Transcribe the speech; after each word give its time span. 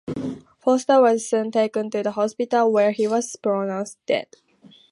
Foster 0.57 0.99
was 0.99 1.29
soon 1.29 1.51
taken 1.51 1.91
to 1.91 2.01
the 2.01 2.09
hospital 2.13 2.71
where 2.71 2.89
he 2.89 3.05
was 3.05 3.35
pronounced 3.35 3.99
dead. 4.07 4.25